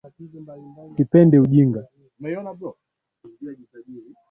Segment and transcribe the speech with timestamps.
[0.95, 1.81] Sipendi ujinga